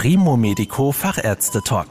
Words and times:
Primo 0.00 0.36
Medico 0.36 0.92
Fachärzte 0.92 1.60
Talk. 1.60 1.88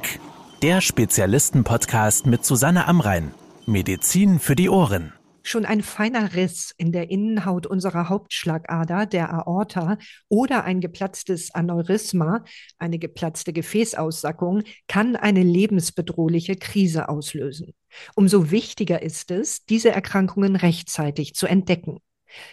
Der 0.62 0.79
Spezialisten-Podcast 0.79 2.26
mit 2.26 2.46
Susanne 2.46 2.88
Amrein. 2.88 3.33
Medizin 3.65 4.39
für 4.39 4.55
die 4.55 4.70
Ohren. 4.70 5.12
Schon 5.44 5.65
ein 5.65 5.83
feiner 5.83 6.33
Riss 6.33 6.73
in 6.78 6.93
der 6.93 7.09
Innenhaut 7.12 7.67
unserer 7.67 8.07
Hauptschlagader, 8.07 9.07
der 9.07 9.33
Aorta, 9.33 9.97
oder 10.29 10.63
ein 10.63 10.79
geplatztes 10.79 11.54
Aneurysma, 11.54 12.46
eine 12.80 12.98
geplatzte 12.98 13.52
Gefäßaussackung, 13.52 14.64
kann 14.88 15.18
eine 15.18 15.44
lebensbedrohliche 15.44 16.55
Krise 16.55 17.10
auslösen. 17.10 17.74
Umso 18.16 18.52
wichtiger 18.52 19.02
ist 19.02 19.32
es, 19.32 19.66
diese 19.66 19.89
Erkrankungen 19.89 20.55
rechtzeitig 20.55 21.36
zu 21.36 21.46
entdecken. 21.46 21.98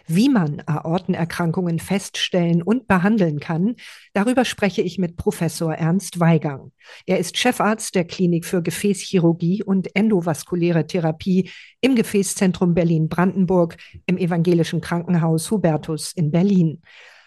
Wie 0.06 0.28
man 0.28 0.62
Aortenerkrankungen 0.66 1.78
feststellen 1.78 2.62
und 2.62 2.86
behandeln 2.88 3.40
kann, 3.40 3.76
darüber 4.12 4.44
spreche 4.44 4.82
ich 4.82 4.98
mit 4.98 5.16
Professor 5.16 5.74
Ernst 5.74 6.20
Weigang. 6.20 6.72
Er 7.06 7.18
ist 7.18 7.38
Chefarzt 7.38 7.94
der 7.94 8.04
Klinik 8.04 8.44
für 8.44 8.62
Gefäßchirurgie 8.62 9.62
und 9.62 9.94
endovaskuläre 9.96 10.86
Therapie 10.86 11.50
im 11.80 11.94
Gefäßzentrum 11.94 12.74
Berlin-Brandenburg 12.74 13.76
im 14.06 14.18
Evangelischen 14.18 14.80
Krankenhaus 14.80 15.50
Hubertus 15.50 16.12
in 16.12 16.30
Berlin. 16.30 16.82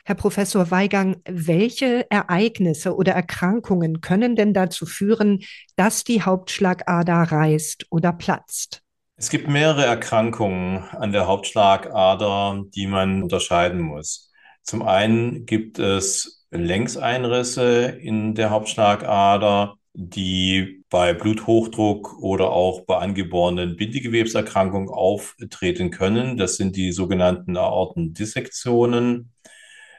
Herr 0.08 0.16
Professor 0.16 0.72
Weigang, 0.72 1.18
welche 1.28 2.10
Ereignisse 2.10 2.96
oder 2.96 3.12
Erkrankungen 3.12 4.00
können 4.00 4.38
denn 4.38 4.54
dazu 4.54 4.86
führen, 4.86 5.44
dass 5.76 6.06
die 6.06 6.22
Hauptschlagader 6.22 7.24
reißt 7.24 7.88
oder 7.90 8.14
platzt? 8.14 8.87
Es 9.20 9.32
gibt 9.32 9.48
mehrere 9.48 9.84
Erkrankungen 9.84 10.84
an 10.92 11.12
der 11.12 11.26
Hauptschlagader, 11.26 12.64
die 12.76 12.86
man 12.86 13.24
unterscheiden 13.24 13.82
muss. 13.82 14.32
Zum 14.62 14.84
einen 14.84 15.48
gibt 15.48 15.80
es 15.80 16.46
Längseinrisse 16.52 17.88
in 17.88 18.36
der 18.36 18.52
Hauptschlagader, 18.52 19.76
die 19.94 20.84
bei 20.92 21.16
Bluthochdruck 21.16 22.20
oder 22.22 22.52
auch 22.52 22.82
bei 22.82 22.98
angeborenen 22.98 23.76
Bindegewebserkrankungen 23.76 24.90
auftreten 24.90 25.90
können. 25.90 26.38
Das 26.38 26.58
sind 26.58 26.76
die 26.76 26.92
sogenannten 26.92 27.58
Aortendissektionen. 27.58 29.34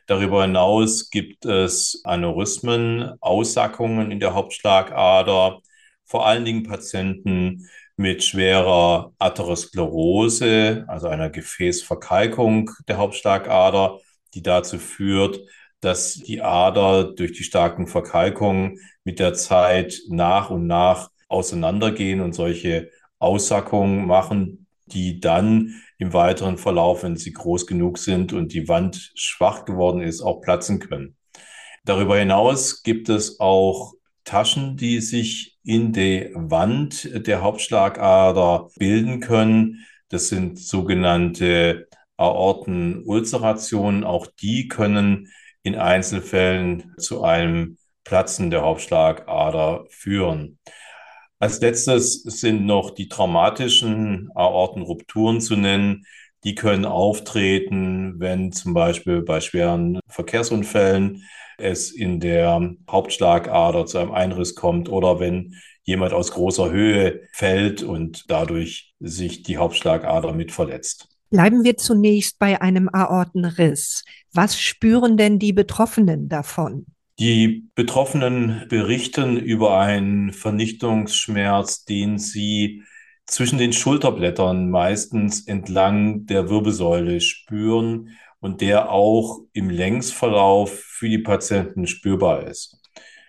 Darüber 0.06 0.42
hinaus 0.42 1.10
gibt 1.10 1.44
es 1.44 2.02
Aneurysmen, 2.04 3.14
Aussackungen 3.20 4.12
in 4.12 4.20
der 4.20 4.34
Hauptschlagader, 4.34 5.58
vor 6.04 6.24
allen 6.24 6.44
Dingen 6.44 6.62
Patienten 6.62 7.68
mit 7.98 8.22
schwerer 8.22 9.12
Atherosklerose, 9.18 10.84
also 10.86 11.08
einer 11.08 11.30
Gefäßverkalkung 11.30 12.70
der 12.86 12.96
Hauptschlagader, 12.96 13.98
die 14.34 14.42
dazu 14.42 14.78
führt, 14.78 15.40
dass 15.80 16.14
die 16.14 16.40
Ader 16.40 17.12
durch 17.12 17.32
die 17.32 17.42
starken 17.42 17.88
Verkalkungen 17.88 18.78
mit 19.02 19.18
der 19.18 19.34
Zeit 19.34 19.98
nach 20.08 20.48
und 20.50 20.68
nach 20.68 21.10
auseinandergehen 21.28 22.20
und 22.20 22.34
solche 22.34 22.88
Aussackungen 23.18 24.06
machen, 24.06 24.68
die 24.86 25.18
dann 25.18 25.74
im 25.98 26.12
weiteren 26.12 26.56
Verlauf, 26.56 27.02
wenn 27.02 27.16
sie 27.16 27.32
groß 27.32 27.66
genug 27.66 27.98
sind 27.98 28.32
und 28.32 28.52
die 28.52 28.68
Wand 28.68 29.10
schwach 29.16 29.64
geworden 29.64 30.02
ist, 30.02 30.20
auch 30.20 30.40
platzen 30.40 30.78
können. 30.78 31.16
Darüber 31.84 32.16
hinaus 32.16 32.84
gibt 32.84 33.08
es 33.08 33.40
auch 33.40 33.94
Taschen, 34.28 34.76
die 34.76 35.00
sich 35.00 35.58
in 35.64 35.92
der 35.94 36.30
Wand 36.34 37.08
der 37.26 37.40
Hauptschlagader 37.40 38.68
bilden 38.76 39.20
können. 39.20 39.86
Das 40.10 40.28
sind 40.28 40.58
sogenannte 40.58 41.88
Aortenulcerationen. 42.18 44.04
Auch 44.04 44.26
die 44.26 44.68
können 44.68 45.28
in 45.62 45.76
Einzelfällen 45.76 46.94
zu 46.98 47.24
einem 47.24 47.78
Platzen 48.04 48.50
der 48.50 48.62
Hauptschlagader 48.62 49.86
führen. 49.88 50.58
Als 51.38 51.60
letztes 51.60 52.22
sind 52.22 52.66
noch 52.66 52.90
die 52.90 53.08
traumatischen 53.08 54.30
Aortenrupturen 54.34 55.40
zu 55.40 55.56
nennen. 55.56 56.04
Die 56.44 56.54
können 56.54 56.84
auftreten, 56.84 58.20
wenn 58.20 58.52
zum 58.52 58.74
Beispiel 58.74 59.22
bei 59.22 59.40
schweren 59.40 60.00
Verkehrsunfällen 60.08 61.22
es 61.58 61.90
in 61.90 62.20
der 62.20 62.74
Hauptschlagader 62.90 63.86
zu 63.86 63.98
einem 63.98 64.12
Einriss 64.12 64.54
kommt 64.54 64.88
oder 64.88 65.20
wenn 65.20 65.54
jemand 65.82 66.12
aus 66.12 66.32
großer 66.32 66.70
Höhe 66.70 67.22
fällt 67.32 67.82
und 67.82 68.24
dadurch 68.28 68.94
sich 69.00 69.42
die 69.42 69.56
Hauptschlagader 69.56 70.32
mit 70.32 70.52
verletzt. 70.52 71.08
Bleiben 71.30 71.64
wir 71.64 71.76
zunächst 71.76 72.38
bei 72.38 72.60
einem 72.60 72.88
Aortenriss. 72.90 74.04
Was 74.32 74.58
spüren 74.58 75.16
denn 75.16 75.38
die 75.38 75.52
Betroffenen 75.52 76.28
davon? 76.28 76.86
Die 77.18 77.68
Betroffenen 77.74 78.64
berichten 78.68 79.36
über 79.36 79.78
einen 79.78 80.32
Vernichtungsschmerz, 80.32 81.84
den 81.84 82.18
sie 82.18 82.82
zwischen 83.26 83.58
den 83.58 83.72
Schulterblättern 83.72 84.70
meistens 84.70 85.46
entlang 85.46 86.26
der 86.26 86.48
Wirbelsäule 86.48 87.20
spüren 87.20 88.16
und 88.40 88.60
der 88.60 88.90
auch 88.90 89.40
im 89.52 89.70
Längsverlauf 89.70 90.70
für 90.70 91.08
die 91.08 91.18
Patienten 91.18 91.86
spürbar 91.86 92.46
ist. 92.46 92.78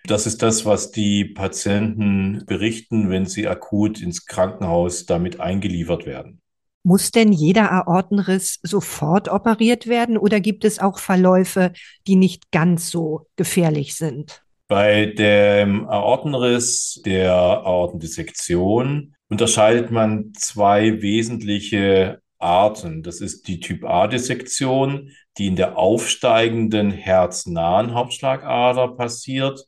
Das 0.05 0.25
ist 0.25 0.41
das, 0.41 0.65
was 0.65 0.91
die 0.91 1.25
Patienten 1.25 2.43
berichten, 2.45 3.09
wenn 3.09 3.25
sie 3.25 3.47
akut 3.47 4.01
ins 4.01 4.25
Krankenhaus 4.25 5.05
damit 5.05 5.39
eingeliefert 5.39 6.05
werden. 6.05 6.41
Muss 6.83 7.11
denn 7.11 7.33
jeder 7.33 7.71
Aortenriss 7.71 8.59
sofort 8.63 9.29
operiert 9.29 9.87
werden 9.87 10.17
oder 10.17 10.39
gibt 10.39 10.63
es 10.63 10.79
auch 10.79 10.97
Verläufe, 10.97 11.73
die 12.07 12.15
nicht 12.15 12.51
ganz 12.51 12.89
so 12.89 13.27
gefährlich 13.35 13.95
sind? 13.95 14.43
Bei 14.67 15.07
dem 15.07 15.87
Aortenriss 15.89 17.01
der 17.05 17.33
Aortendissektion 17.33 19.15
unterscheidet 19.27 19.91
man 19.91 20.31
zwei 20.35 21.01
wesentliche 21.01 22.21
Arten. 22.39 23.03
Das 23.03 23.21
ist 23.21 23.47
die 23.47 23.59
Typ 23.59 23.83
A-Dissektion, 23.85 25.11
die 25.37 25.47
in 25.47 25.55
der 25.55 25.77
aufsteigenden 25.77 26.91
herznahen 26.91 27.93
Hauptschlagader 27.93 28.95
passiert. 28.95 29.65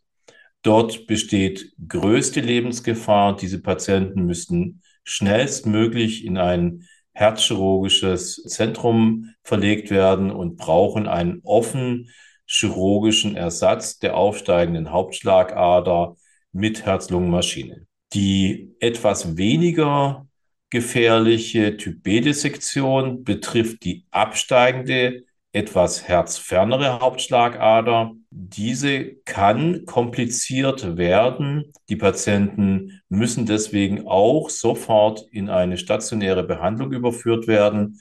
Dort 0.64 1.08
besteht 1.08 1.74
größte 1.88 2.40
Lebensgefahr. 2.40 3.36
Diese 3.36 3.62
Patienten 3.62 4.26
müssten 4.26 4.82
schnellstmöglich 5.04 6.26
in 6.26 6.38
ein 6.38 6.88
herzchirurgisches 7.14 8.44
Zentrum 8.44 9.34
verlegt 9.44 9.90
werden 9.90 10.32
und 10.32 10.58
brauchen 10.58 11.08
einen 11.08 11.42
offen 11.44 12.10
chirurgischen 12.46 13.36
Ersatz 13.36 14.00
der 14.00 14.16
aufsteigenden 14.16 14.92
Hauptschlagader 14.92 16.16
mit 16.52 16.86
Herz-Lungen-Maschine. 16.86 17.88
Die 18.14 18.76
etwas 18.80 19.38
weniger 19.38 20.28
gefährliche 20.72 21.78
Typ 21.78 22.02
B-Dissektion 22.02 23.24
betrifft 23.24 23.84
die 23.84 24.06
absteigende, 24.10 25.26
etwas 25.54 26.08
herzfernere 26.08 27.02
Hauptschlagader. 27.02 28.14
Diese 28.30 29.16
kann 29.26 29.86
kompliziert 29.86 30.98
werden. 30.98 31.74
Die 31.90 31.98
Patienten 31.98 33.02
müssen 33.10 33.46
deswegen 33.46 34.08
auch 34.08 34.50
sofort 34.50 35.26
in 35.32 35.50
eine 35.50 35.78
stationäre 35.78 36.44
Behandlung 36.44 36.94
überführt 36.94 37.48
werden. 37.48 38.00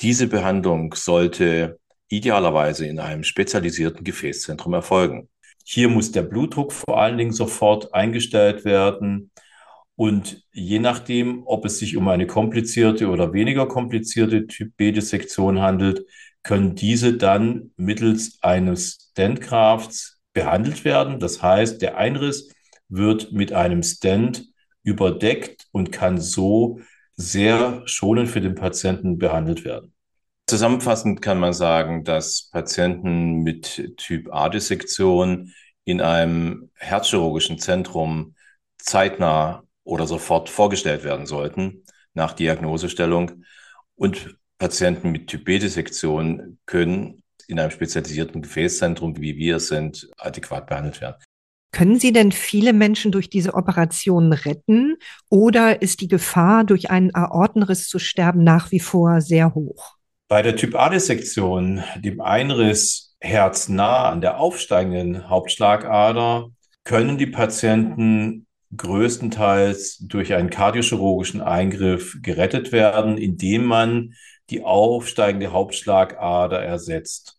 Diese 0.00 0.26
Behandlung 0.26 0.94
sollte 0.94 1.78
idealerweise 2.08 2.86
in 2.86 2.98
einem 2.98 3.24
spezialisierten 3.24 4.02
Gefäßzentrum 4.02 4.72
erfolgen. 4.72 5.28
Hier 5.64 5.90
muss 5.90 6.10
der 6.10 6.22
Blutdruck 6.22 6.72
vor 6.72 6.98
allen 6.98 7.18
Dingen 7.18 7.32
sofort 7.32 7.92
eingestellt 7.92 8.64
werden. 8.64 9.30
Und 10.00 10.42
je 10.54 10.78
nachdem, 10.78 11.42
ob 11.44 11.66
es 11.66 11.78
sich 11.78 11.98
um 11.98 12.08
eine 12.08 12.26
komplizierte 12.26 13.10
oder 13.10 13.34
weniger 13.34 13.68
komplizierte 13.68 14.46
Typ 14.46 14.74
B-Dissektion 14.78 15.60
handelt, 15.60 16.06
können 16.42 16.74
diese 16.74 17.18
dann 17.18 17.72
mittels 17.76 18.38
eines 18.40 19.10
Stentkrafts 19.10 20.18
behandelt 20.32 20.86
werden. 20.86 21.20
Das 21.20 21.42
heißt, 21.42 21.82
der 21.82 21.98
Einriss 21.98 22.50
wird 22.88 23.32
mit 23.32 23.52
einem 23.52 23.82
Stent 23.82 24.46
überdeckt 24.82 25.66
und 25.70 25.92
kann 25.92 26.18
so 26.18 26.80
sehr 27.14 27.82
schonend 27.84 28.30
für 28.30 28.40
den 28.40 28.54
Patienten 28.54 29.18
behandelt 29.18 29.66
werden. 29.66 29.92
Zusammenfassend 30.46 31.20
kann 31.20 31.38
man 31.38 31.52
sagen, 31.52 32.04
dass 32.04 32.48
Patienten 32.50 33.42
mit 33.42 33.98
Typ 33.98 34.32
A-Dissektion 34.32 35.52
in 35.84 36.00
einem 36.00 36.70
herzchirurgischen 36.76 37.58
Zentrum 37.58 38.34
zeitnah 38.78 39.64
oder 39.90 40.06
sofort 40.06 40.48
vorgestellt 40.48 41.02
werden 41.02 41.26
sollten 41.26 41.82
nach 42.14 42.32
Diagnosestellung. 42.32 43.44
Und 43.96 44.36
Patienten 44.58 45.10
mit 45.10 45.26
Typ 45.26 45.44
B-Dissektion 45.44 46.58
können 46.64 47.22
in 47.48 47.58
einem 47.58 47.72
spezialisierten 47.72 48.42
Gefäßzentrum, 48.42 49.20
wie 49.20 49.36
wir 49.36 49.56
es 49.56 49.66
sind, 49.66 50.08
adäquat 50.16 50.68
behandelt 50.68 51.00
werden. 51.00 51.16
Können 51.72 51.98
Sie 51.98 52.12
denn 52.12 52.30
viele 52.30 52.72
Menschen 52.72 53.10
durch 53.10 53.30
diese 53.30 53.54
Operationen 53.54 54.32
retten 54.32 54.96
oder 55.28 55.82
ist 55.82 56.00
die 56.00 56.08
Gefahr, 56.08 56.64
durch 56.64 56.90
einen 56.90 57.14
Aortenriss 57.14 57.88
zu 57.88 57.98
sterben, 57.98 58.44
nach 58.44 58.70
wie 58.70 58.80
vor 58.80 59.20
sehr 59.20 59.54
hoch? 59.54 59.96
Bei 60.28 60.42
der 60.42 60.54
Typ 60.54 60.76
A-Dissektion, 60.76 61.82
dem 61.96 62.20
Einriss 62.20 63.16
herznah 63.20 64.10
an 64.10 64.20
der 64.20 64.38
aufsteigenden 64.38 65.28
Hauptschlagader 65.28 66.50
können 66.84 67.18
die 67.18 67.26
Patienten 67.26 68.46
größtenteils 68.76 69.98
durch 69.98 70.34
einen 70.34 70.50
kardiochirurgischen 70.50 71.40
Eingriff 71.40 72.18
gerettet 72.22 72.72
werden, 72.72 73.18
indem 73.18 73.64
man 73.64 74.14
die 74.50 74.62
aufsteigende 74.62 75.52
Hauptschlagader 75.52 76.62
ersetzt. 76.62 77.38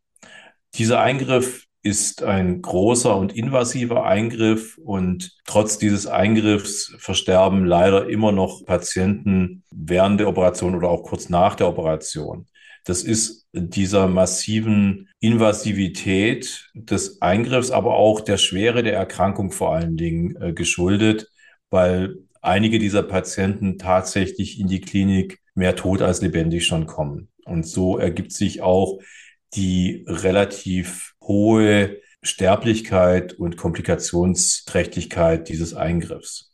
Dieser 0.76 1.02
Eingriff 1.02 1.66
ist 1.84 2.22
ein 2.24 2.62
großer 2.62 3.16
und 3.16 3.36
invasiver 3.36 4.06
Eingriff 4.06 4.78
und 4.78 5.36
trotz 5.46 5.80
dieses 5.80 6.06
Eingriffs 6.06 6.94
versterben 7.00 7.66
leider 7.66 8.08
immer 8.08 8.32
noch 8.32 8.66
Patienten 8.66 9.64
während 9.72 10.20
der 10.20 10.28
Operation 10.28 10.76
oder 10.76 10.90
auch 10.90 11.04
kurz 11.04 11.30
nach 11.30 11.56
der 11.56 11.68
Operation. 11.68 12.46
Das 12.84 13.04
ist 13.04 13.48
dieser 13.54 14.08
massiven 14.08 15.10
Invasivität 15.20 16.70
des 16.74 17.22
Eingriffs, 17.22 17.72
aber 17.72 17.96
auch 17.96 18.22
der 18.22 18.38
Schwere 18.38 18.82
der 18.82 18.94
Erkrankung 18.94 19.52
vor 19.52 19.76
allen 19.76 19.98
Dingen 19.98 20.36
äh, 20.42 20.54
geschuldet, 20.54 21.28
weil 21.70 22.16
einige 22.42 22.80
dieser 22.80 23.04
Patienten 23.04 23.78
tatsächlich 23.78 24.60
in 24.60 24.68
die 24.68 24.82
Klinik 24.82 25.40
mehr 25.54 25.76
tot 25.76 26.02
als 26.02 26.22
lebendig 26.22 26.66
schon 26.66 26.88
kommen. 26.88 27.30
Und 27.46 27.68
so 27.68 27.98
ergibt 27.98 28.32
sich 28.32 28.62
auch 28.62 29.00
die 29.54 30.06
relativ 30.08 31.14
hohe 31.22 31.98
Sterblichkeit 32.24 33.34
und 33.34 33.58
Komplikationsträchtigkeit 33.58 35.50
dieses 35.50 35.74
Eingriffs. 35.74 36.54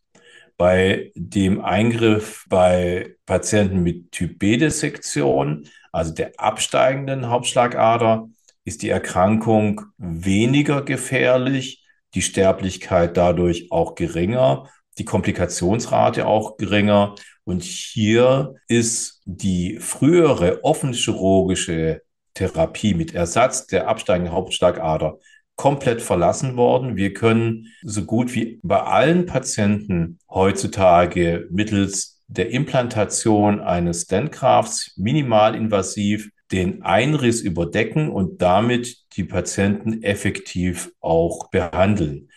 Bei 0.58 1.12
dem 1.16 1.62
Eingriff 1.62 2.46
bei 2.50 3.16
Patienten 3.26 3.84
mit 3.84 4.12
Typ 4.12 4.40
B-Dissektion 4.40 5.68
also 5.98 6.14
der 6.14 6.34
absteigenden 6.38 7.30
Hauptschlagader, 7.30 8.30
ist 8.64 8.84
die 8.84 8.90
Erkrankung 8.90 9.82
weniger 9.98 10.84
gefährlich, 10.84 11.84
die 12.14 12.22
Sterblichkeit 12.22 13.18
dadurch 13.18 13.72
auch 13.72 13.96
geringer, 13.96 14.70
die 15.00 15.06
Komplikationsrate 15.06 16.28
auch 16.28 16.58
geringer. 16.58 17.16
Und 17.46 17.64
hier 17.64 18.56
ist 18.68 19.22
die 19.26 19.80
frühere 19.80 20.64
offenchirurgische 20.64 22.02
Therapie 22.36 22.94
mit 22.94 23.16
Ersatz 23.16 23.66
der 23.66 23.88
absteigenden 23.88 24.34
Hauptschlagader 24.34 25.18
komplett 25.56 26.02
verlassen 26.02 26.58
worden. 26.58 26.96
Wir 26.96 27.14
können 27.14 27.74
so 27.82 28.04
gut 28.04 28.36
wie 28.36 28.60
bei 28.62 28.82
allen 28.82 29.26
Patienten 29.26 30.20
heutzutage 30.30 31.48
mittels 31.50 32.17
der 32.28 32.52
Implantation 32.52 33.62
eines 33.62 34.04
Stentgrafts 34.04 34.94
minimalinvasiv 34.98 36.30
den 36.52 36.84
Einriss 36.84 37.42
überdecken 37.42 38.10
und 38.10 38.42
damit 38.42 38.98
die 39.14 39.24
Patienten 39.24 40.04
effektiv 40.04 40.92
auch 41.00 41.50
behandeln. 41.50 42.30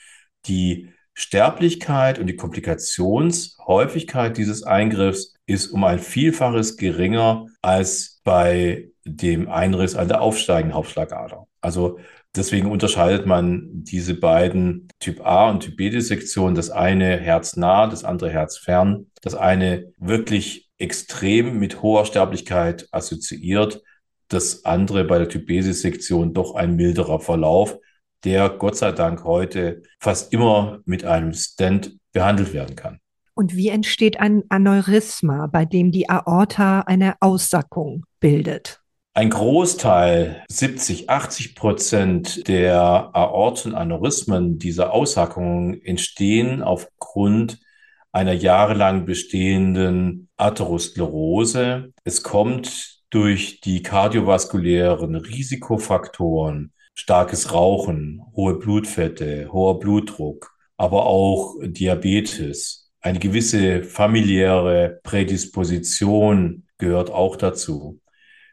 Die 0.47 0.91
Sterblichkeit 1.15 2.19
und 2.19 2.27
die 2.27 2.37
Komplikationshäufigkeit 2.37 4.37
dieses 4.37 4.63
Eingriffs 4.63 5.35
ist 5.47 5.69
um 5.69 5.85
ein 5.85 5.99
Vielfaches 5.99 6.77
geringer 6.77 7.47
als 7.63 8.21
bei 8.25 8.91
dem 9.05 9.49
Einriss 9.49 9.97
an 9.97 10.09
der 10.09 10.23
aufsteigenden 10.23 10.75
Hauptschlagader. 10.75 11.47
Also 11.61 11.99
Deswegen 12.37 12.71
unterscheidet 12.71 13.27
man 13.27 13.69
diese 13.73 14.15
beiden 14.15 14.89
Typ 15.01 15.21
A 15.27 15.51
und 15.51 15.61
Typ 15.61 15.77
B-Dissektionen. 15.77 16.55
Das 16.55 16.71
eine 16.71 17.17
herznah, 17.17 17.89
das 17.89 18.05
andere 18.05 18.31
herzfern. 18.31 19.07
Das 19.21 19.35
eine 19.35 19.93
wirklich 19.99 20.71
extrem 20.79 21.59
mit 21.59 21.83
hoher 21.83 22.07
Sterblichkeit 22.07 22.89
assoziiert. 22.93 23.83
Das 24.29 24.65
andere 24.65 25.05
bei 25.05 25.19
der 25.19 25.29
Typ 25.29 25.47
B-Dissektion 25.47 26.33
doch 26.33 26.55
ein 26.55 26.77
milderer 26.77 27.19
Verlauf, 27.19 27.77
der 28.25 28.49
Gott 28.49 28.77
sei 28.77 28.93
Dank 28.93 29.25
heute 29.25 29.83
fast 29.99 30.33
immer 30.33 30.81
mit 30.85 31.05
einem 31.05 31.33
Stent 31.33 31.99
behandelt 32.13 32.53
werden 32.53 32.77
kann. 32.77 33.01
Und 33.35 33.57
wie 33.57 33.69
entsteht 33.69 34.21
ein 34.21 34.45
Aneurysma, 34.51 35.47
bei 35.49 35.65
dem 35.65 35.91
die 35.91 36.09
Aorta 36.09 36.83
eine 36.83 37.15
Aussackung 37.21 38.05
bildet? 38.21 38.81
Ein 39.13 39.31
Großteil, 39.31 40.45
70, 40.49 41.11
80 41.11 41.57
Prozent 41.57 42.47
der 42.47 43.11
Aortenaneurysmen, 43.13 44.61
dieser 44.61 44.93
Aussackungen 44.93 45.83
entstehen 45.85 46.63
aufgrund 46.63 47.59
einer 48.13 48.33
jahrelang 48.33 49.07
bestehenden 49.07 50.29
Atherosklerose. 50.37 51.93
Es 52.05 52.23
kommt 52.23 53.01
durch 53.11 53.61
die 53.61 53.83
kardiovaskulären 53.83 55.17
Risikofaktoren, 55.17 56.73
starkes 56.95 57.53
Rauchen, 57.53 58.23
hohe 58.37 58.61
Blutfette, 58.61 59.49
hoher 59.53 59.81
Blutdruck, 59.81 60.53
aber 60.77 61.07
auch 61.07 61.57
Diabetes. 61.61 62.93
Eine 63.01 63.19
gewisse 63.19 63.83
familiäre 63.83 65.01
Prädisposition 65.03 66.69
gehört 66.79 67.11
auch 67.11 67.35
dazu. 67.35 68.01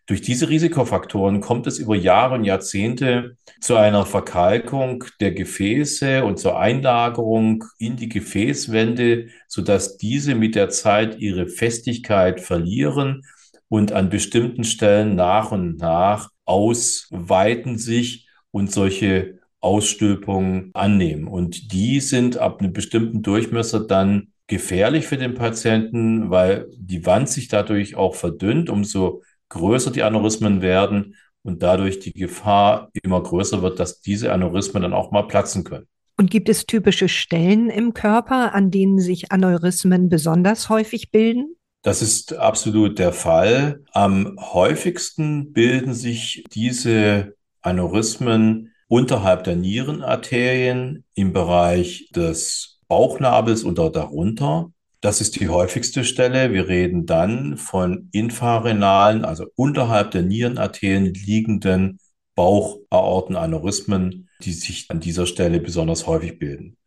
Durch 0.08 0.22
diese 0.22 0.48
Risikofaktoren 0.48 1.42
kommt 1.42 1.68
es 1.68 1.80
über 1.80 1.96
Jahre 1.96 2.36
und 2.36 2.46
Jahrzehnte 2.46 3.36
zu 3.60 3.76
einer 3.76 4.06
Verkalkung 4.06 5.04
der 5.20 5.34
Gefäße 5.34 6.24
und 6.24 6.40
zur 6.40 6.58
Einlagerung 6.58 7.66
in 7.78 7.98
die 7.98 8.08
Gefäßwände, 8.08 9.28
sodass 9.50 9.98
diese 9.98 10.34
mit 10.34 10.56
der 10.56 10.70
Zeit 10.70 11.20
ihre 11.20 11.48
Festigkeit 11.48 12.40
verlieren 12.40 13.24
und 13.68 13.92
an 13.92 14.10
bestimmten 14.10 14.64
Stellen 14.64 15.16
nach 15.16 15.52
und 15.52 15.78
nach 15.78 16.30
ausweiten 16.46 17.78
sich 17.78 18.30
und 18.52 18.72
solche 18.72 19.40
Ausstülpungen 19.60 20.72
annehmen. 20.74 21.28
Und 21.28 21.74
die 21.74 22.00
sind 22.00 22.38
ab 22.38 22.62
einem 22.62 22.72
bestimmten 22.72 23.24
Durchmesser 23.24 23.82
dann 23.86 24.30
gefährlich 24.48 25.06
für 25.06 25.18
den 25.18 25.34
Patienten, 25.34 26.30
weil 26.30 26.68
die 26.78 27.06
Wand 27.06 27.28
sich 27.28 27.50
dadurch 27.50 27.96
auch 27.96 28.16
verdünnt. 28.16 28.70
Umso 28.70 29.22
größer 29.50 29.92
die 29.92 30.04
Aneurysmen 30.04 30.62
werden 30.62 31.16
und 31.44 31.64
dadurch 31.64 32.00
die 32.00 32.14
Gefahr 32.14 32.90
immer 33.04 33.22
größer 33.22 33.62
wird, 33.62 33.80
dass 33.80 34.02
diese 34.02 34.34
Aneurysmen 34.34 34.84
dann 34.84 34.94
auch 34.94 35.12
mal 35.12 35.24
platzen 35.24 35.64
können. 35.64 35.88
Und 36.18 36.32
gibt 36.32 36.50
es 36.50 36.66
typische 36.66 37.10
Stellen 37.10 37.70
im 37.70 37.94
Körper, 37.94 38.54
an 38.54 38.72
denen 38.72 39.00
sich 39.00 39.32
Aneurysmen 39.32 40.10
besonders 40.10 40.68
häufig 40.68 41.12
bilden? 41.12 41.56
Das 41.84 42.02
ist 42.02 42.34
absolut 42.34 42.98
der 43.00 43.14
Fall. 43.14 43.84
Am 43.92 44.36
häufigsten 44.40 45.54
bilden 45.54 45.94
sich 45.94 46.44
diese 46.52 47.36
Aneurysmen 47.62 48.74
unterhalb 48.88 49.44
der 49.44 49.56
Nierenarterien 49.56 51.04
im 51.14 51.34
Bereich 51.34 52.10
des 52.16 52.80
Bauchnabels 52.88 53.64
oder 53.64 53.90
darunter. 53.90 54.72
Das 55.02 55.22
ist 55.22 55.40
die 55.40 55.50
häufigste 55.50 56.04
Stelle. 56.04 56.54
Wir 56.54 56.68
reden 56.68 57.06
dann 57.06 57.58
von 57.58 58.10
infrarenalen, 58.12 59.26
also 59.26 59.46
unterhalb 59.56 60.12
der 60.12 60.24
Nierenarterien 60.24 61.14
liegenden 61.14 62.00
Bauchaortenaneurysmen, 62.36 64.30
die 64.42 64.54
sich 64.54 64.90
an 64.90 65.00
dieser 65.00 65.28
Stelle 65.28 65.60
besonders 65.60 66.08
häufig 66.08 66.40
bilden. 66.40 66.78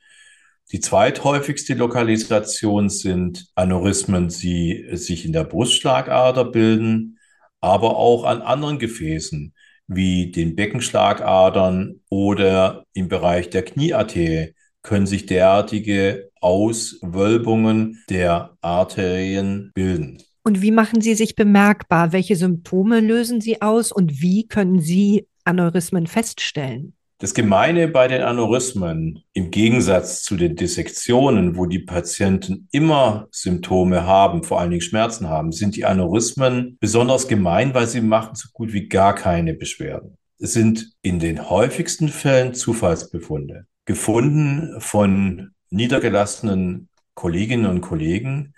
Die 0.72 0.80
zweithäufigste 0.80 1.74
Lokalisation 1.74 2.90
sind 2.90 3.46
Aneurysmen, 3.56 4.28
die 4.28 4.88
sich 4.92 5.24
in 5.24 5.32
der 5.32 5.44
Brustschlagader 5.44 6.44
bilden, 6.44 7.18
aber 7.60 7.96
auch 7.96 8.24
an 8.24 8.42
anderen 8.42 8.78
Gefäßen 8.78 9.52
wie 9.88 10.30
den 10.30 10.54
Beckenschlagadern 10.54 12.00
oder 12.08 12.84
im 12.92 13.08
Bereich 13.08 13.50
der 13.50 13.64
Kniearterie 13.64 14.54
können 14.82 15.06
sich 15.06 15.26
derartige 15.26 16.29
Auswölbungen 16.40 18.02
der 18.08 18.56
Arterien 18.60 19.70
bilden. 19.74 20.22
Und 20.42 20.62
wie 20.62 20.70
machen 20.70 21.00
sie 21.00 21.14
sich 21.14 21.36
bemerkbar? 21.36 22.12
Welche 22.12 22.36
Symptome 22.36 23.00
lösen 23.00 23.40
sie 23.40 23.60
aus 23.60 23.92
und 23.92 24.20
wie 24.22 24.48
können 24.48 24.80
Sie 24.80 25.26
Aneurysmen 25.44 26.06
feststellen? 26.06 26.94
Das 27.18 27.34
Gemeine 27.34 27.88
bei 27.88 28.08
den 28.08 28.22
Aneurysmen 28.22 29.22
im 29.34 29.50
Gegensatz 29.50 30.22
zu 30.22 30.36
den 30.36 30.56
Dissektionen, 30.56 31.58
wo 31.58 31.66
die 31.66 31.80
Patienten 31.80 32.66
immer 32.72 33.28
Symptome 33.30 34.06
haben, 34.06 34.42
vor 34.42 34.58
allen 34.58 34.70
Dingen 34.70 34.80
Schmerzen 34.80 35.28
haben, 35.28 35.52
sind 35.52 35.76
die 35.76 35.84
Aneurysmen 35.84 36.78
besonders 36.80 37.28
gemein, 37.28 37.74
weil 37.74 37.86
sie 37.86 38.00
machen 38.00 38.36
so 38.36 38.48
gut 38.54 38.72
wie 38.72 38.88
gar 38.88 39.14
keine 39.14 39.52
Beschwerden. 39.52 40.16
Es 40.38 40.54
sind 40.54 40.94
in 41.02 41.18
den 41.18 41.50
häufigsten 41.50 42.08
Fällen 42.08 42.54
Zufallsbefunde 42.54 43.66
gefunden 43.84 44.76
von 44.78 45.50
niedergelassenen 45.70 46.88
Kolleginnen 47.14 47.66
und 47.66 47.80
Kollegen, 47.80 48.54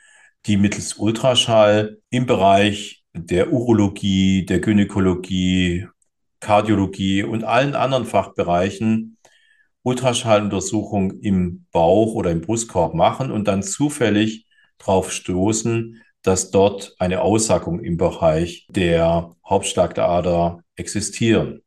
die 0.46 0.56
mittels 0.56 0.94
Ultraschall 0.94 1.98
im 2.10 2.26
Bereich 2.26 3.04
der 3.14 3.52
Urologie, 3.52 4.44
der 4.46 4.60
Gynäkologie, 4.60 5.86
Kardiologie 6.40 7.22
und 7.22 7.44
allen 7.44 7.74
anderen 7.74 8.04
Fachbereichen 8.04 9.18
Ultraschalluntersuchung 9.84 11.20
im 11.20 11.66
Bauch 11.72 12.14
oder 12.14 12.30
im 12.30 12.40
Brustkorb 12.40 12.94
machen 12.94 13.30
und 13.30 13.48
dann 13.48 13.62
zufällig 13.62 14.46
darauf 14.78 15.12
stoßen, 15.12 16.02
dass 16.22 16.50
dort 16.50 16.94
eine 16.98 17.20
Aussackung 17.20 17.80
im 17.80 17.96
Bereich 17.96 18.66
der 18.70 19.34
Hauptschlagader 19.44 20.62
existieren. 20.76 21.62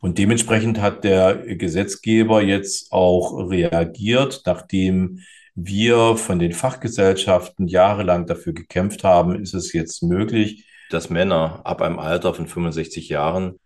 Und 0.00 0.16
dementsprechend 0.18 0.80
hat 0.80 1.04
der 1.04 1.36
Gesetzgeber 1.56 2.42
jetzt 2.42 2.90
auch 2.90 3.50
reagiert, 3.50 4.42
nachdem 4.46 5.20
wir 5.54 6.16
von 6.16 6.38
den 6.38 6.52
Fachgesellschaften 6.52 7.68
jahrelang 7.68 8.26
dafür 8.26 8.54
gekämpft 8.54 9.04
haben, 9.04 9.40
ist 9.40 9.52
es 9.52 9.72
jetzt 9.74 10.02
möglich, 10.02 10.66
dass 10.90 11.10
Männer 11.10 11.60
ab 11.64 11.82
einem 11.82 11.98
Alter 11.98 12.32
von 12.32 12.46
65 12.46 13.10
Jahren 13.10 13.60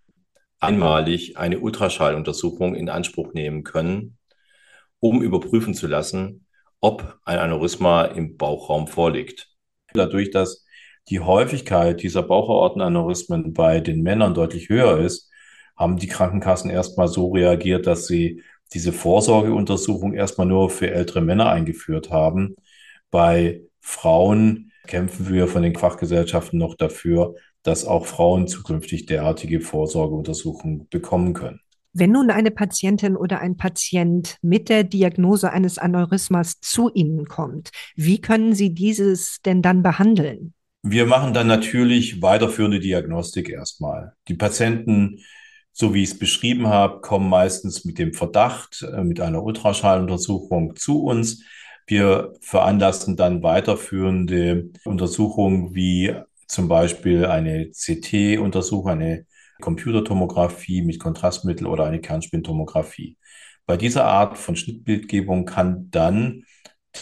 einmalig 0.59 1.37
eine 1.37 1.61
Ultraschalluntersuchung 1.61 2.75
in 2.75 2.89
Anspruch 2.89 3.33
nehmen 3.33 3.63
können, 3.63 4.19
um 4.99 5.23
überprüfen 5.23 5.75
zu 5.75 5.87
lassen, 5.87 6.47
ob 6.81 7.19
ein 7.25 7.39
Aneurysma 7.39 8.07
im 8.07 8.37
Bauchraum 8.37 8.89
vorliegt. 8.89 9.51
Dadurch, 9.93 10.31
dass 10.31 10.65
die 11.09 11.21
Häufigkeit 11.21 12.03
dieser 12.03 12.23
Bauchaortenaneurysmen 12.23 13.53
bei 13.53 13.81
den 13.81 14.03
Männern 14.03 14.35
deutlich 14.35 14.69
höher 14.69 14.99
ist, 14.99 15.31
haben 15.77 15.97
die 15.97 16.07
Krankenkassen 16.07 16.71
erstmal 16.71 17.09
so 17.09 17.33
reagiert, 17.33 17.87
dass 17.87 18.07
sie 18.07 18.43
diese 18.73 18.93
Vorsorgeuntersuchung 18.93 20.15
erstmal 20.15 20.47
nur 20.47 20.71
für 20.71 20.91
ältere 20.91 21.21
Männer 21.21 21.51
eingeführt 21.51 22.11
haben. 22.11 22.57
Bei 23.11 23.63
Frauen 23.81 24.73
kämpfen 24.87 25.29
wir 25.33 25.47
von 25.49 25.63
den 25.63 25.77
Fachgesellschaften 25.77 26.59
noch 26.59 26.75
dafür, 26.75 27.35
dass 27.63 27.85
auch 27.85 28.07
Frauen 28.07 28.47
zukünftig 28.47 29.07
derartige 29.07 29.61
Vorsorgeuntersuchungen 29.61 30.89
bekommen 30.89 31.33
können. 31.33 31.61
Wenn 31.97 32.11
nun 32.11 32.31
eine 32.31 32.51
Patientin 32.51 33.17
oder 33.17 33.41
ein 33.41 33.57
Patient 33.57 34.37
mit 34.43 34.69
der 34.69 34.83
Diagnose 34.83 35.53
eines 35.53 35.79
Aneurysmas 35.79 36.59
zu 36.61 36.91
Ihnen 36.93 37.27
kommt, 37.27 37.71
wie 37.95 38.21
können 38.21 38.53
Sie 38.53 38.75
dieses 38.75 39.39
denn 39.47 39.63
dann 39.63 39.83
behandeln? 39.83 40.55
Wir 40.83 41.07
machen 41.07 41.33
dann 41.33 41.47
natürlich 41.47 42.21
weiterführende 42.21 42.81
Diagnostik 42.81 43.49
erstmal. 43.49 44.13
Die 44.29 44.35
Patienten 44.35 45.21
so 45.75 45.93
wie 45.93 46.05
ich 46.05 46.13
es 46.13 46.19
beschrieben 46.19 46.69
habe, 46.69 47.01
kommen 47.01 47.29
meistens 47.29 47.85
mit 47.85 47.99
dem 47.99 48.15
Verdacht, 48.15 48.83
äh, 48.83 49.03
mit 49.03 49.21
einer 49.21 49.43
Ultraschalluntersuchung 49.43 50.77
zu 50.77 51.03
uns. 51.03 51.43
Wir 51.87 52.33
veranlassen 52.41 53.17
dann 53.17 53.43
weiterführende 53.43 54.71
Untersuchungen 54.85 55.75
wie 55.75 56.15
zum 56.47 56.69
Beispiel 56.69 57.27
eine 57.27 57.71
CT-Untersuchung, 57.73 58.91
eine 58.91 59.27
Computertomographie 59.61 60.83
mit 60.83 61.01
Kontrastmittel 61.01 61.67
oder 61.67 61.85
eine 61.87 62.01
Kernspintomographie. 62.01 63.19
Bei 63.67 63.77
dieser 63.77 64.05
Art 64.05 64.39
von 64.39 64.57
Schnittbildgebung 64.57 65.45
kann 65.45 65.91
dann 65.91 66.45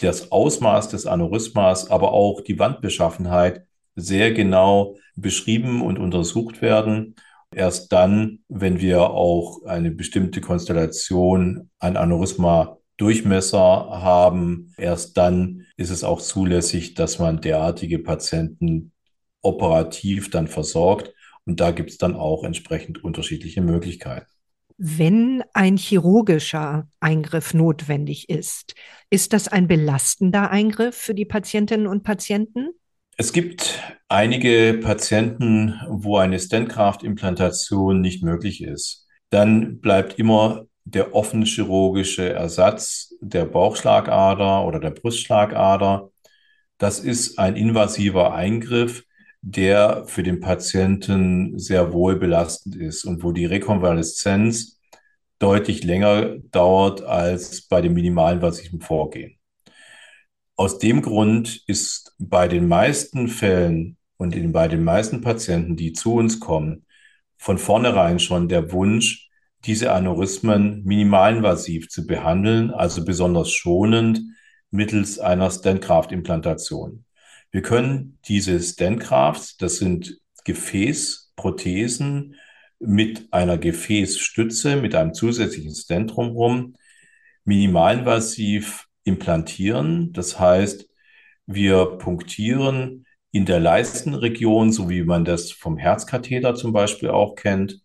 das 0.01 0.31
Ausmaß 0.31 0.89
des 0.89 1.05
Aneurysmas, 1.05 1.91
aber 1.91 2.13
auch 2.13 2.41
die 2.41 2.57
Wandbeschaffenheit 2.57 3.65
sehr 3.95 4.31
genau 4.33 4.95
beschrieben 5.15 5.83
und 5.83 5.99
untersucht 5.99 6.61
werden. 6.63 7.15
Erst 7.55 7.91
dann, 7.91 8.39
wenn 8.47 8.79
wir 8.79 9.01
auch 9.09 9.63
eine 9.65 9.91
bestimmte 9.91 10.41
Konstellation 10.41 11.69
an 11.79 11.97
Aneurysma 11.97 12.77
Durchmesser 12.97 13.59
haben, 13.59 14.73
erst 14.77 15.17
dann 15.17 15.65
ist 15.77 15.89
es 15.89 16.03
auch 16.03 16.21
zulässig, 16.21 16.93
dass 16.93 17.19
man 17.19 17.41
derartige 17.41 17.99
Patienten 17.99 18.91
operativ 19.41 20.29
dann 20.29 20.47
versorgt. 20.47 21.13
Und 21.45 21.59
da 21.59 21.71
gibt 21.71 21.89
es 21.89 21.97
dann 21.97 22.15
auch 22.15 22.43
entsprechend 22.43 23.03
unterschiedliche 23.03 23.61
Möglichkeiten. 23.61 24.27
Wenn 24.77 25.43
ein 25.53 25.77
chirurgischer 25.77 26.87
Eingriff 26.99 27.53
notwendig 27.53 28.29
ist, 28.29 28.75
ist 29.09 29.33
das 29.33 29.47
ein 29.47 29.67
belastender 29.67 30.49
Eingriff 30.49 30.95
für 30.95 31.13
die 31.13 31.25
Patientinnen 31.25 31.87
und 31.87 32.03
Patienten? 32.03 32.69
Es 33.15 33.31
gibt 33.31 33.79
einige 34.07 34.79
Patienten, 34.81 35.79
wo 35.87 36.17
eine 36.17 36.39
Stentgraft-Implantation 36.39 38.01
nicht 38.01 38.23
möglich 38.23 38.63
ist. 38.63 39.07
Dann 39.29 39.79
bleibt 39.81 40.17
immer 40.17 40.65
der 40.83 41.13
offene 41.13 41.45
chirurgische 41.45 42.33
Ersatz 42.33 43.13
der 43.21 43.45
Bauchschlagader 43.45 44.65
oder 44.65 44.79
der 44.79 44.89
Brustschlagader. 44.89 46.09
Das 46.79 46.99
ist 46.99 47.37
ein 47.37 47.55
invasiver 47.55 48.33
Eingriff, 48.33 49.03
der 49.41 50.05
für 50.07 50.23
den 50.23 50.39
Patienten 50.39 51.59
sehr 51.59 51.93
wohl 51.93 52.15
belastend 52.15 52.75
ist 52.75 53.05
und 53.05 53.23
wo 53.23 53.31
die 53.31 53.45
Rekonvaleszenz 53.45 54.79
deutlich 55.37 55.83
länger 55.83 56.37
dauert 56.51 57.03
als 57.03 57.61
bei 57.67 57.81
dem 57.81 57.93
minimalinvasiven 57.93 58.81
Vorgehen. 58.81 59.37
Aus 60.55 60.77
dem 60.77 61.01
Grund 61.01 61.63
ist 61.67 62.15
bei 62.19 62.47
den 62.47 62.67
meisten 62.67 63.27
Fällen 63.27 63.97
und 64.17 64.35
in, 64.35 64.51
bei 64.51 64.67
den 64.67 64.83
meisten 64.83 65.21
Patienten, 65.21 65.75
die 65.75 65.93
zu 65.93 66.13
uns 66.13 66.39
kommen, 66.39 66.85
von 67.37 67.57
vornherein 67.57 68.19
schon 68.19 68.47
der 68.47 68.71
Wunsch, 68.71 69.29
diese 69.65 69.91
Aneurysmen 69.91 70.83
minimalinvasiv 70.83 71.89
zu 71.89 72.05
behandeln, 72.05 72.69
also 72.69 73.03
besonders 73.03 73.51
schonend 73.51 74.21
mittels 74.69 75.19
einer 75.19 75.49
Stentgraft-Implantation. 75.49 77.05
Wir 77.51 77.61
können 77.61 78.19
diese 78.27 78.59
Stentgrafts, 78.59 79.57
das 79.57 79.77
sind 79.77 80.19
Gefäßprothesen 80.43 82.35
mit 82.79 83.27
einer 83.31 83.57
Gefäßstütze, 83.57 84.75
mit 84.75 84.93
einem 84.93 85.13
zusätzlichen 85.13 85.73
Stent 85.73 86.15
drumherum, 86.15 86.75
minimalinvasiv 87.43 88.87
implantieren. 89.03 90.13
Das 90.13 90.39
heißt, 90.39 90.89
wir 91.45 91.85
punktieren 91.97 93.05
in 93.31 93.45
der 93.45 93.59
Leistenregion, 93.59 94.71
so 94.71 94.89
wie 94.89 95.03
man 95.03 95.25
das 95.25 95.51
vom 95.51 95.77
Herzkatheter 95.77 96.55
zum 96.55 96.71
Beispiel 96.73 97.09
auch 97.09 97.35
kennt, 97.35 97.81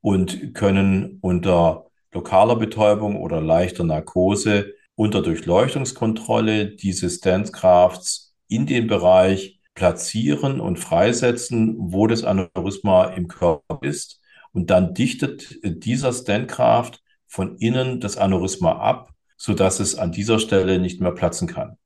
und 0.00 0.54
können 0.54 1.18
unter 1.20 1.86
lokaler 2.12 2.56
Betäubung 2.56 3.16
oder 3.16 3.40
leichter 3.40 3.84
Narkose 3.84 4.74
unter 4.94 5.22
Durchleuchtungskontrolle 5.22 6.74
diese 6.74 7.10
Stentgrafts 7.10 8.34
in 8.48 8.66
den 8.66 8.86
Bereich 8.86 9.60
platzieren 9.74 10.60
und 10.60 10.78
freisetzen, 10.78 11.76
wo 11.78 12.06
das 12.06 12.24
Aneurysma 12.24 13.04
im 13.04 13.28
Körper 13.28 13.78
ist. 13.82 14.20
Und 14.52 14.70
dann 14.70 14.94
dichtet 14.94 15.60
dieser 15.62 16.12
Stentgraft 16.12 17.02
von 17.28 17.56
innen 17.58 18.00
das 18.00 18.16
Aneurysma 18.16 18.72
ab 18.72 19.12
so 19.38 19.54
dass 19.54 19.80
es 19.80 19.94
an 19.94 20.12
dieser 20.12 20.38
Stelle 20.38 20.78
nicht 20.78 21.00
mehr 21.00 21.12
platzen 21.12 21.48
kann. 21.48 21.78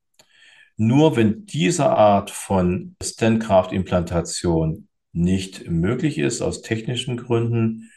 Nur 0.75 1.15
wenn 1.15 1.45
diese 1.45 1.89
Art 1.89 2.31
von 2.31 2.95
Stentgraft-Implantation 3.01 4.87
nicht 5.13 5.69
möglich 5.69 6.17
ist 6.17 6.41
aus 6.41 6.63
technischen 6.63 7.15
Gründen, 7.15 7.91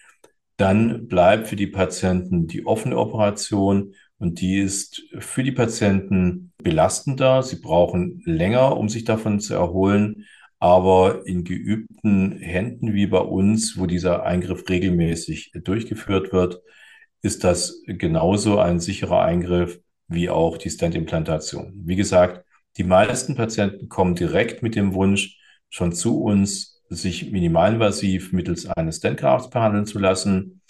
dann 0.58 1.08
bleibt 1.08 1.48
für 1.48 1.56
die 1.56 1.66
Patienten 1.66 2.46
die 2.46 2.66
offene 2.66 2.96
Operation 2.96 3.94
und 4.18 4.40
die 4.40 4.58
ist 4.58 5.02
für 5.18 5.42
die 5.42 5.52
Patienten 5.52 6.52
belastender. 6.58 7.42
Sie 7.42 7.56
brauchen 7.56 8.22
länger, 8.25 8.76
um 8.76 8.88
sich 8.88 9.04
davon 9.04 9.40
zu 9.40 9.54
erholen. 9.54 10.26
Aber 10.58 11.26
in 11.26 11.44
geübten 11.44 12.38
Händen 12.38 12.94
wie 12.94 13.06
bei 13.06 13.18
uns, 13.18 13.78
wo 13.78 13.84
dieser 13.84 14.25
Eingriff 14.25 14.64
regelmäßig 14.68 15.52
durchgeführt 15.52 16.32
wird, 16.32 16.62
ist 17.26 17.42
das 17.42 17.83
genauso 17.87 18.61
ein 18.61 18.78
sicherer 18.78 19.23
Eingriff 19.23 19.80
wie 20.06 20.30
auch 20.30 20.56
die 20.56 20.71
Stent-Implantation. 20.71 21.73
Wie 21.85 21.97
gesagt, 21.97 22.45
die 22.76 22.85
meisten 22.85 23.35
Patienten 23.35 23.88
kommen 23.88 24.14
direkt 24.14 24.62
mit 24.62 24.76
dem 24.76 24.95
Wunsch 24.95 25.37
schon 25.68 25.92
zu 25.92 26.23
uns, 26.23 26.85
sich 26.88 27.33
minimalinvasiv 27.33 28.33
mittels 28.33 28.66
eines 28.66 28.99
Stentgrafts 28.99 29.50
behandeln 29.50 29.87
zu 29.87 29.99
lassen. 29.99 30.62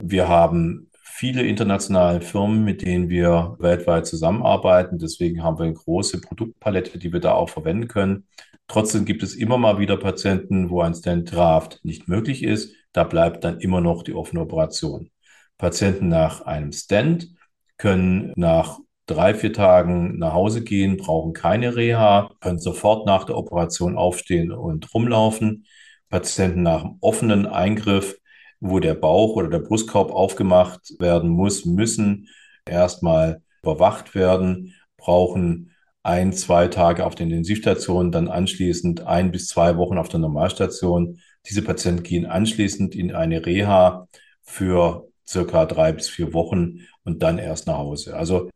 Wir 0.00 0.26
haben 0.26 0.90
viele 1.04 1.44
internationale 1.44 2.20
Firmen, 2.20 2.64
mit 2.64 2.82
denen 2.82 3.08
wir 3.08 3.54
weltweit 3.60 4.04
zusammenarbeiten. 4.08 4.98
Deswegen 4.98 5.44
haben 5.44 5.58
wir 5.58 5.66
eine 5.66 5.74
große 5.74 6.20
Produktpalette, 6.20 6.98
die 6.98 7.12
wir 7.12 7.20
da 7.20 7.34
auch 7.34 7.48
verwenden 7.48 7.86
können. 7.86 8.26
Trotzdem 8.66 9.04
gibt 9.04 9.22
es 9.22 9.36
immer 9.36 9.56
mal 9.56 9.78
wieder 9.78 9.96
Patienten, 9.98 10.68
wo 10.68 10.80
ein 10.80 10.94
Stentgraft 10.94 11.78
nicht 11.84 12.08
möglich 12.08 12.42
ist. 12.42 12.74
Da 12.92 13.04
bleibt 13.04 13.44
dann 13.44 13.60
immer 13.60 13.80
noch 13.80 14.02
die 14.02 14.14
offene 14.14 14.40
Operation. 14.40 15.12
Patienten 15.58 16.08
nach 16.08 16.42
einem 16.42 16.72
Stent 16.72 17.28
können 17.76 18.32
nach 18.36 18.78
drei, 19.06 19.34
vier 19.34 19.52
Tagen 19.52 20.18
nach 20.18 20.32
Hause 20.32 20.62
gehen, 20.62 20.96
brauchen 20.96 21.32
keine 21.32 21.76
Reha, 21.76 22.30
können 22.40 22.58
sofort 22.58 23.06
nach 23.06 23.24
der 23.24 23.36
Operation 23.36 23.96
aufstehen 23.96 24.52
und 24.52 24.92
rumlaufen. 24.94 25.66
Patienten 26.08 26.62
nach 26.62 26.84
einem 26.84 26.98
offenen 27.00 27.46
Eingriff, 27.46 28.18
wo 28.60 28.78
der 28.78 28.94
Bauch 28.94 29.36
oder 29.36 29.48
der 29.48 29.58
Brustkorb 29.58 30.10
aufgemacht 30.10 30.94
werden 30.98 31.30
muss, 31.30 31.64
müssen 31.64 32.28
erstmal 32.64 33.42
überwacht 33.62 34.14
werden, 34.14 34.74
brauchen 34.96 35.72
ein, 36.02 36.32
zwei 36.32 36.68
Tage 36.68 37.06
auf 37.06 37.14
der 37.14 37.26
Intensivstation, 37.26 38.12
dann 38.12 38.28
anschließend 38.28 39.06
ein 39.06 39.30
bis 39.30 39.48
zwei 39.48 39.76
Wochen 39.76 39.98
auf 39.98 40.08
der 40.08 40.20
Normalstation. 40.20 41.20
Diese 41.48 41.62
Patienten 41.62 42.02
gehen 42.02 42.26
anschließend 42.26 42.94
in 42.94 43.14
eine 43.14 43.44
Reha 43.46 44.08
für 44.42 45.08
circa 45.28 45.66
drei 45.66 45.92
bis 45.92 46.08
vier 46.08 46.32
Wochen 46.32 46.80
und 47.04 47.22
dann 47.22 47.38
erst 47.38 47.66
nach 47.66 47.78
Hause. 47.78 48.16
Also 48.16 48.50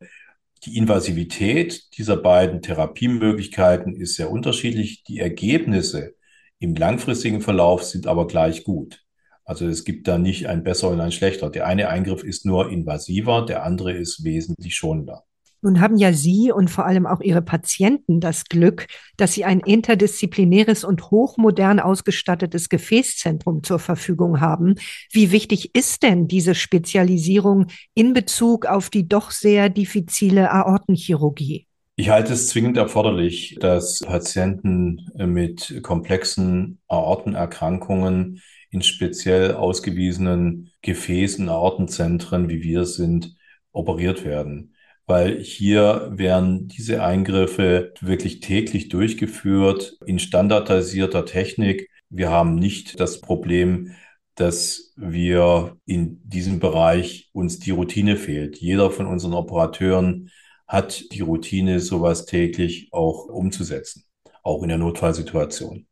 die 0.65 0.77
Invasivität 0.77 1.97
dieser 1.97 2.17
beiden 2.17 2.61
Therapiemöglichkeiten 2.61 3.95
ist 3.95 4.15
sehr 4.15 4.31
unterschiedlich. 4.31 5.03
Die 5.03 5.19
Ergebnisse 5.19 6.15
im 6.59 6.75
langfristigen 6.75 7.41
Verlauf 7.41 7.83
sind 7.83 8.07
aber 8.07 8.27
gleich 8.27 8.63
gut. 8.63 9.03
Also 9.45 9.67
es 9.67 9.85
gibt 9.85 10.07
da 10.07 10.17
nicht 10.17 10.47
ein 10.47 10.63
besser 10.63 10.89
und 10.89 10.99
ein 10.99 11.11
schlechter. 11.11 11.49
Der 11.49 11.67
eine 11.67 11.89
Eingriff 11.89 12.23
ist 12.23 12.45
nur 12.45 12.69
invasiver, 12.69 13.45
der 13.45 13.63
andere 13.63 13.93
ist 13.93 14.23
wesentlich 14.23 14.75
schonender. 14.75 15.26
Nun 15.61 15.81
haben 15.81 15.97
ja 15.97 16.13
Sie 16.13 16.51
und 16.51 16.69
vor 16.69 16.85
allem 16.85 17.07
auch 17.07 17.21
Ihre 17.21 17.41
Patienten 17.41 18.19
das 18.19 18.45
Glück, 18.45 18.87
dass 19.17 19.33
Sie 19.33 19.43
ein 19.43 19.59
interdisziplinäres 19.59 20.83
und 20.83 21.09
hochmodern 21.09 21.79
ausgestattetes 21.79 22.69
Gefäßzentrum 22.69 23.63
zur 23.63 23.79
Verfügung 23.79 24.39
haben. 24.39 24.75
Wie 25.11 25.31
wichtig 25.31 25.75
ist 25.75 26.03
denn 26.03 26.27
diese 26.27 26.55
Spezialisierung 26.55 27.67
in 27.93 28.13
Bezug 28.13 28.65
auf 28.65 28.89
die 28.89 29.07
doch 29.07 29.31
sehr 29.31 29.69
diffizile 29.69 30.51
Aortenchirurgie? 30.51 31.65
Ich 31.95 32.09
halte 32.09 32.33
es 32.33 32.49
zwingend 32.49 32.77
erforderlich, 32.77 33.57
dass 33.59 34.01
Patienten 34.01 35.09
mit 35.15 35.81
komplexen 35.81 36.79
Aortenerkrankungen 36.87 38.43
in 38.69 38.83
speziell 38.83 39.55
ausgewiesenen 39.55 40.69
Gefäßen, 40.83 41.49
Aortenzentren, 41.49 42.49
wie 42.49 42.61
wir 42.61 42.85
sind, 42.85 43.35
operiert 43.71 44.25
werden. 44.25 44.75
Weil 45.07 45.39
hier 45.41 46.11
werden 46.11 46.67
diese 46.67 47.01
Eingriffe 47.01 47.93
wirklich 48.01 48.41
täglich 48.41 48.89
durchgeführt 48.89 49.97
in 50.05 50.19
standardisierter 50.19 51.25
Technik. 51.25 51.89
Wir 52.09 52.29
haben 52.29 52.55
nicht 52.55 52.99
das 52.99 53.21
Problem, 53.21 53.95
dass 54.35 54.93
wir 54.97 55.77
in 55.85 56.21
diesem 56.27 56.59
Bereich 56.59 57.29
uns 57.31 57.57
die 57.59 57.71
Routine 57.71 58.17
fehlt. 58.17 58.57
Jeder 58.57 58.91
von 58.91 59.07
unseren 59.07 59.33
Operateuren 59.33 60.29
hat 60.67 61.11
die 61.13 61.21
Routine, 61.21 61.79
sowas 61.79 62.25
täglich 62.25 62.89
auch 62.91 63.25
umzusetzen, 63.25 64.03
auch 64.43 64.61
in 64.61 64.69
der 64.69 64.77
Notfallsituation. 64.77 65.87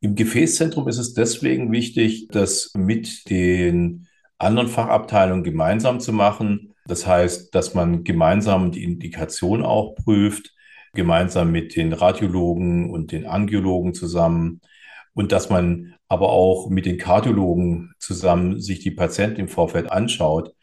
Im 0.00 0.14
Gefäßzentrum 0.16 0.86
ist 0.86 0.98
es 0.98 1.14
deswegen 1.14 1.72
wichtig, 1.72 2.28
das 2.28 2.72
mit 2.76 3.30
den 3.30 4.06
anderen 4.36 4.68
Fachabteilungen 4.68 5.44
gemeinsam 5.44 5.98
zu 5.98 6.12
machen. 6.12 6.73
Das 6.86 7.06
heißt, 7.06 7.54
dass 7.54 7.74
man 7.74 8.04
gemeinsam 8.04 8.70
die 8.70 8.84
Indikation 8.84 9.64
auch 9.64 9.94
prüft, 9.94 10.52
gemeinsam 10.94 11.50
mit 11.50 11.76
den 11.76 11.92
Radiologen 11.92 12.90
und 12.90 13.12
den 13.12 13.26
Angiologen 13.26 13.94
zusammen 13.94 14.60
und 15.14 15.32
dass 15.32 15.50
man 15.50 15.94
aber 16.08 16.30
auch 16.30 16.68
mit 16.68 16.86
den 16.86 16.98
Kardiologen 16.98 17.94
zusammen 17.98 18.60
sich 18.60 18.80
die 18.80 18.90
Patienten 18.90 19.40
im 19.40 19.48
Vorfeld 19.48 19.90
anschaut, 19.90 20.54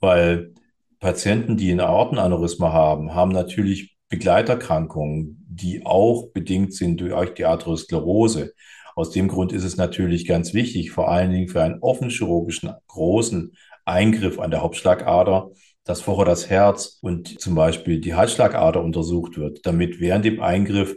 weil 0.00 0.52
Patienten, 1.00 1.56
die 1.56 1.72
ein 1.72 1.80
Aortenaneurysma 1.80 2.72
haben, 2.72 3.14
haben 3.14 3.32
natürlich 3.32 3.96
Begleiterkrankungen, 4.08 5.44
die 5.48 5.84
auch 5.86 6.28
bedingt 6.32 6.74
sind 6.74 7.00
durch 7.00 7.34
die 7.34 7.44
Arteriosklerose. 7.44 8.52
Aus 8.94 9.10
dem 9.10 9.28
Grund 9.28 9.52
ist 9.52 9.64
es 9.64 9.76
natürlich 9.76 10.26
ganz 10.26 10.52
wichtig, 10.52 10.90
vor 10.90 11.10
allen 11.10 11.32
Dingen 11.32 11.48
für 11.48 11.62
einen 11.62 11.80
offenchirurgischen 11.80 12.72
großen 12.88 13.56
Eingriff 13.84 14.38
an 14.38 14.50
der 14.50 14.62
Hauptschlagader, 14.62 15.50
dass 15.84 16.00
vorher 16.00 16.24
das 16.24 16.48
Herz 16.48 16.98
und 17.00 17.40
zum 17.40 17.54
Beispiel 17.54 18.00
die 18.00 18.14
Halsschlagader 18.14 18.82
untersucht 18.82 19.36
wird, 19.36 19.66
damit 19.66 20.00
während 20.00 20.24
dem 20.24 20.40
Eingriff 20.40 20.96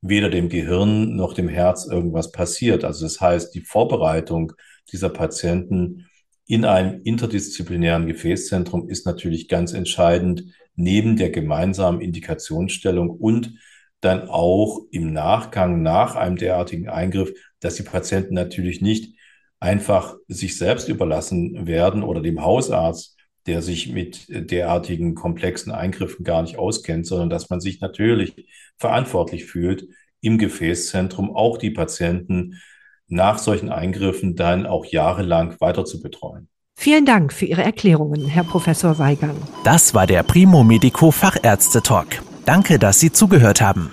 weder 0.00 0.30
dem 0.30 0.48
Gehirn 0.48 1.16
noch 1.16 1.32
dem 1.34 1.48
Herz 1.48 1.86
irgendwas 1.86 2.30
passiert. 2.30 2.84
Also 2.84 3.04
das 3.04 3.20
heißt, 3.20 3.54
die 3.54 3.62
Vorbereitung 3.62 4.52
dieser 4.92 5.08
Patienten 5.08 6.06
in 6.46 6.64
einem 6.64 7.00
interdisziplinären 7.02 8.06
Gefäßzentrum 8.06 8.88
ist 8.88 9.06
natürlich 9.06 9.48
ganz 9.48 9.72
entscheidend, 9.72 10.44
neben 10.76 11.16
der 11.16 11.30
gemeinsamen 11.30 12.00
Indikationsstellung 12.00 13.10
und 13.10 13.54
dann 14.00 14.28
auch 14.28 14.80
im 14.92 15.12
Nachgang 15.12 15.82
nach 15.82 16.14
einem 16.14 16.36
derartigen 16.36 16.88
Eingriff, 16.88 17.32
dass 17.60 17.74
die 17.74 17.82
Patienten 17.82 18.34
natürlich 18.34 18.80
nicht 18.80 19.17
einfach 19.60 20.16
sich 20.28 20.56
selbst 20.56 20.88
überlassen 20.88 21.66
werden 21.66 22.02
oder 22.02 22.20
dem 22.20 22.44
Hausarzt, 22.44 23.16
der 23.46 23.62
sich 23.62 23.92
mit 23.92 24.26
derartigen 24.28 25.14
komplexen 25.14 25.72
Eingriffen 25.72 26.24
gar 26.24 26.42
nicht 26.42 26.58
auskennt, 26.58 27.06
sondern 27.06 27.30
dass 27.30 27.50
man 27.50 27.60
sich 27.60 27.80
natürlich 27.80 28.46
verantwortlich 28.76 29.46
fühlt, 29.46 29.88
im 30.20 30.38
Gefäßzentrum 30.38 31.34
auch 31.34 31.58
die 31.58 31.70
Patienten 31.70 32.60
nach 33.08 33.38
solchen 33.38 33.70
Eingriffen 33.70 34.36
dann 34.36 34.66
auch 34.66 34.84
jahrelang 34.84 35.58
weiter 35.60 35.84
zu 35.84 36.02
betreuen. 36.02 36.48
Vielen 36.76 37.06
Dank 37.06 37.32
für 37.32 37.46
Ihre 37.46 37.62
Erklärungen, 37.62 38.26
Herr 38.26 38.44
Professor 38.44 38.98
Weigand. 38.98 39.38
Das 39.64 39.94
war 39.94 40.06
der 40.06 40.22
Primo 40.22 40.62
Medico 40.62 41.10
Fachärzte 41.10 41.82
Talk. 41.82 42.22
Danke, 42.44 42.78
dass 42.78 43.00
Sie 43.00 43.10
zugehört 43.10 43.60
haben. 43.60 43.92